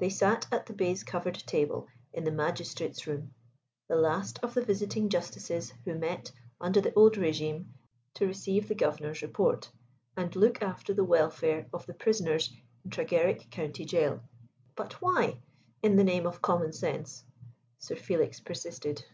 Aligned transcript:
They 0.00 0.08
sat 0.08 0.48
at 0.50 0.66
the 0.66 0.72
baize 0.72 1.04
covered 1.04 1.36
table 1.36 1.86
in 2.12 2.24
the 2.24 2.32
Magistrates' 2.32 3.06
Room 3.06 3.32
the 3.86 3.94
last 3.94 4.40
of 4.42 4.54
the 4.54 4.64
Visiting 4.64 5.08
Justices 5.08 5.72
who 5.84 5.94
met, 5.94 6.32
under 6.60 6.80
the 6.80 6.92
old 6.94 7.16
regime, 7.16 7.72
to 8.14 8.26
receive 8.26 8.66
the 8.66 8.74
Governor's 8.74 9.22
report 9.22 9.70
and 10.16 10.34
look 10.34 10.62
after 10.64 10.92
the 10.92 11.04
welfare 11.04 11.68
of 11.72 11.86
the 11.86 11.94
prisoners 11.94 12.52
in 12.84 12.90
Tregarrick 12.90 13.50
County 13.52 13.84
Gaol. 13.84 14.22
"But 14.74 14.94
why, 15.00 15.38
in 15.80 15.94
the 15.94 16.02
name 16.02 16.26
of 16.26 16.42
common 16.42 16.72
sense?" 16.72 17.22
Sir 17.78 17.94
Felix 17.94 18.40
persisted. 18.40 19.04